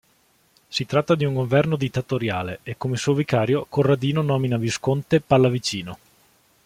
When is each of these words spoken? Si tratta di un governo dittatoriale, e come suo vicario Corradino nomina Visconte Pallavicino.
Si 0.67 0.87
tratta 0.87 1.13
di 1.13 1.25
un 1.25 1.35
governo 1.35 1.75
dittatoriale, 1.75 2.61
e 2.63 2.75
come 2.75 2.95
suo 2.97 3.13
vicario 3.13 3.67
Corradino 3.69 4.23
nomina 4.23 4.57
Visconte 4.57 5.21
Pallavicino. 5.21 5.99